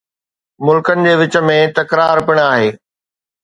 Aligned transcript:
ملڪن 0.67 0.97
جي 1.07 1.13
وچ 1.21 1.35
۾ 1.51 1.59
تڪرار 1.77 2.17
پڻ 2.27 2.45
آهي 2.49 2.69